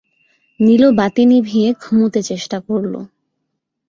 [0.59, 2.93] নীলু বাতি নিভিয়ে ঘুমুতে চেষ্টা করল।